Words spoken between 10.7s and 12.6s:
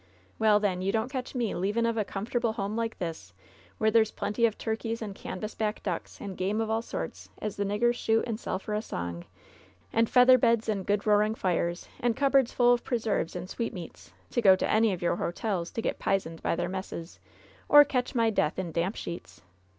good roaring fires, and cupboards